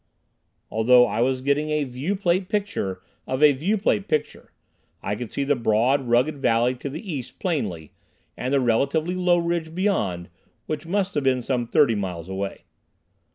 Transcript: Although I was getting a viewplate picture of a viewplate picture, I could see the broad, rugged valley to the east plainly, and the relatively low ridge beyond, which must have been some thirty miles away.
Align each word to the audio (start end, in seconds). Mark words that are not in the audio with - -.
Although 0.71 1.05
I 1.05 1.21
was 1.21 1.43
getting 1.43 1.69
a 1.69 1.83
viewplate 1.85 2.49
picture 2.49 3.03
of 3.27 3.43
a 3.43 3.53
viewplate 3.53 4.07
picture, 4.07 4.51
I 5.03 5.15
could 5.15 5.31
see 5.31 5.43
the 5.43 5.55
broad, 5.55 6.07
rugged 6.07 6.39
valley 6.39 6.73
to 6.77 6.89
the 6.89 7.13
east 7.13 7.37
plainly, 7.37 7.91
and 8.35 8.51
the 8.51 8.59
relatively 8.59 9.13
low 9.13 9.37
ridge 9.37 9.75
beyond, 9.75 10.29
which 10.65 10.87
must 10.87 11.13
have 11.13 11.23
been 11.23 11.43
some 11.43 11.67
thirty 11.67 11.93
miles 11.93 12.27
away. 12.29 12.63